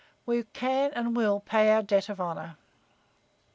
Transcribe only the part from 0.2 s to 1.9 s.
We can and will pay our